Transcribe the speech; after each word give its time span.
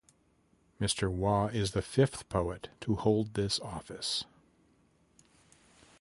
Mr. 0.79 1.11
Wah 1.11 1.45
is 1.49 1.73
the 1.73 1.81
fifth 1.83 2.27
poet 2.27 2.69
to 2.79 2.95
hold 2.95 3.35
this 3.35 3.59
office. 3.59 4.25